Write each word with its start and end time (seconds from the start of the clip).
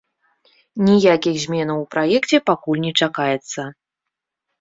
Ніякіх 0.85 1.35
зменаў 1.43 1.77
у 1.81 1.83
праекце 1.95 2.37
пакуль 2.49 2.81
не 2.87 2.91
чакаецца. 3.07 3.61